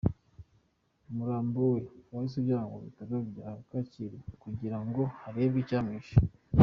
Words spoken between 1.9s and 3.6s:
wahise ujyanwa ku Bitaro bya